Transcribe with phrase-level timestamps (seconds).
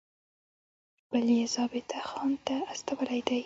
[1.11, 3.39] بل یې ضابطه خان ته استولی دی.